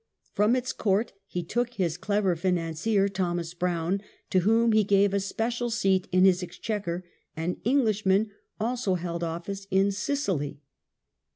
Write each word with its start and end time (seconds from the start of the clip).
From 0.33 0.55
its 0.55 0.73
court 0.73 1.13
he 1.27 1.43
took 1.43 1.75
his 1.75 1.95
clever 1.95 2.35
financier 2.35 3.07
Thomas 3.07 3.53
Brown, 3.53 4.01
to 4.31 4.39
whom 4.39 4.71
he 4.71 4.83
gave 4.83 5.13
a 5.13 5.19
special 5.19 5.69
seat 5.69 6.07
in 6.11 6.25
his 6.25 6.41
Exchequer, 6.41 7.05
and 7.37 7.61
Englishmen 7.67 8.31
also 8.59 8.95
held 8.95 9.23
office 9.23 9.67
in 9.69 9.91
Sicily. 9.91 10.59